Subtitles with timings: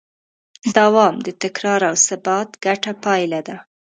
[0.77, 3.57] دوام د تکرار او ثبات ګډه پایله ده.